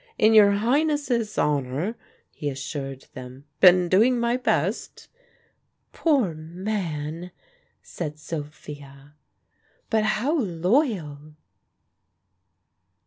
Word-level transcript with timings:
"In 0.17 0.33
your 0.33 0.53
Highnesses' 0.53 1.37
honour," 1.37 1.93
he 2.31 2.49
assured 2.49 3.05
them: 3.13 3.45
"'been 3.59 3.87
doing 3.87 4.19
my 4.19 4.35
best." 4.35 5.07
"Poor 5.93 6.33
man!" 6.33 7.29
said 7.83 8.17
Sophia. 8.17 9.13
"But 9.91 10.03
how 10.03 10.39
loyal!" 10.39 11.35